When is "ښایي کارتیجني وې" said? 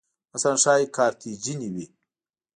0.63-1.85